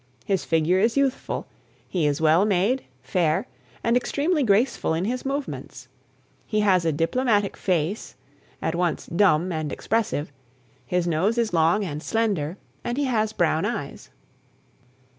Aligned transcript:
His 0.25 0.43
figure 0.43 0.79
is 0.79 0.97
youthful; 0.97 1.45
he 1.87 2.07
is 2.07 2.19
well 2.19 2.43
made, 2.43 2.85
fair, 3.03 3.45
and 3.83 3.95
extremely 3.95 4.41
graceful 4.41 4.95
in 4.95 5.05
his 5.05 5.27
movements. 5.27 5.89
He 6.47 6.61
has 6.61 6.85
a 6.85 6.91
diplomatic 6.91 7.55
face, 7.55 8.15
at 8.63 8.73
once 8.73 9.05
dumb 9.05 9.51
and 9.51 9.71
expressive; 9.71 10.31
his 10.87 11.05
nose 11.05 11.37
is 11.37 11.53
long 11.53 11.85
and 11.85 12.01
slender, 12.01 12.57
and 12.83 12.97
he 12.97 13.03
has 13.03 13.31
brown 13.31 13.63
eyes. 13.63 14.09